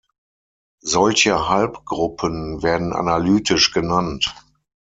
Solche 0.81 1.47
Halbgruppen 1.47 2.63
werden 2.63 2.91
analytisch 2.91 3.71
genannt. 3.71 4.33